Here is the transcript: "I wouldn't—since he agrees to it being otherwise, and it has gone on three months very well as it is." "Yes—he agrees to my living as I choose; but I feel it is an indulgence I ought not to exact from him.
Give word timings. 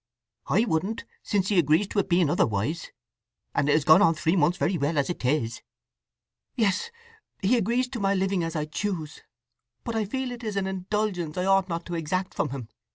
"I 0.47 0.65
wouldn't—since 0.65 1.49
he 1.49 1.59
agrees 1.59 1.87
to 1.89 1.99
it 1.99 2.09
being 2.09 2.27
otherwise, 2.31 2.91
and 3.53 3.69
it 3.69 3.73
has 3.73 3.83
gone 3.85 4.01
on 4.01 4.15
three 4.15 4.35
months 4.35 4.57
very 4.57 4.75
well 4.75 4.97
as 4.97 5.11
it 5.11 5.23
is." 5.23 5.61
"Yes—he 6.55 7.55
agrees 7.55 7.87
to 7.89 7.99
my 7.99 8.15
living 8.15 8.43
as 8.43 8.55
I 8.55 8.65
choose; 8.65 9.21
but 9.83 9.95
I 9.95 10.05
feel 10.05 10.31
it 10.31 10.43
is 10.43 10.55
an 10.55 10.65
indulgence 10.65 11.37
I 11.37 11.45
ought 11.45 11.69
not 11.69 11.85
to 11.85 11.93
exact 11.93 12.33
from 12.33 12.49
him. 12.49 12.69